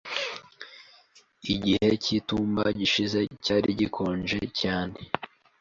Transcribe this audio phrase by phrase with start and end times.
[1.53, 4.97] Igihe cy'itumba gishize cyari gikonje cyane.